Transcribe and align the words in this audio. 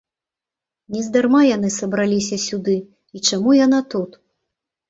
Нездарма 0.95 1.41
яны 1.55 1.69
сабраліся 1.75 2.39
сюды, 2.47 2.75
і 3.19 3.23
чаму 3.29 3.49
яна 3.65 3.79
тут? 3.97 4.19